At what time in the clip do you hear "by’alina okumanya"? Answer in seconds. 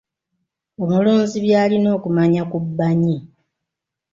1.45-2.43